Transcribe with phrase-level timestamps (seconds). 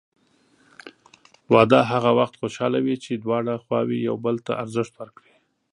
[1.53, 5.35] واده هغه وخت خوشحاله وي چې دواړه خواوې یو بل ته ارزښت ورکړي.